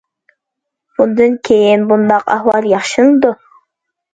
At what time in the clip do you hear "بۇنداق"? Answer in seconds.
1.91-2.33